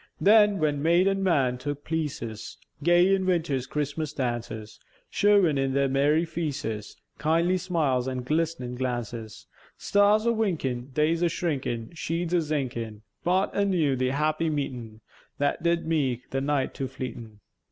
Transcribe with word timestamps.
Then, 0.19 0.57
when 0.57 0.81
maïd 0.81 1.07
and 1.07 1.23
man 1.23 1.59
took 1.59 1.85
pleäces, 1.85 2.57
Gay 2.81 3.13
in 3.13 3.23
winter's 3.27 3.67
Chris'mas 3.67 4.15
dances, 4.15 4.79
Showèn 5.13 5.59
in 5.59 5.73
their 5.75 5.87
merry 5.89 6.25
feäces 6.25 6.95
Kindly 7.19 7.59
smiles 7.59 8.07
an' 8.07 8.23
glisnèn 8.25 8.79
glances: 8.79 9.45
Stars 9.77 10.25
a 10.25 10.29
winkèn, 10.29 10.91
Days 10.91 11.21
a 11.21 11.27
shrinkèn, 11.27 11.93
Sheädes 11.93 12.33
a 12.33 12.37
zinkèn, 12.41 13.01
Brought 13.23 13.53
anew 13.55 13.95
the 13.95 14.09
happy 14.09 14.49
meetèn, 14.49 15.01
That 15.37 15.61
did 15.61 15.85
meäke 15.85 16.21
the 16.31 16.41
night 16.41 16.73
too 16.73 16.87
fleetèn. 16.87 17.37